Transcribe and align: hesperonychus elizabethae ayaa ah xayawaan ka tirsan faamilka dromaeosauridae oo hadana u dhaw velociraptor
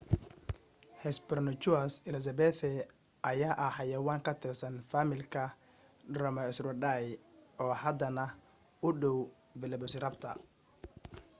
hesperonychus 1.01 1.93
elizabethae 2.09 2.77
ayaa 3.31 3.55
ah 3.65 3.75
xayawaan 3.77 4.21
ka 4.25 4.31
tirsan 4.41 4.75
faamilka 4.91 5.41
dromaeosauridae 6.13 7.09
oo 7.63 7.73
hadana 7.83 8.23
u 8.87 8.89
dhaw 9.01 9.17
velociraptor 9.61 10.37